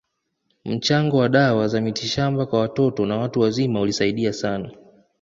[0.65, 4.71] Mchango wa dawa za mitishamba kwa watoto na watu wazima ulisaidia sana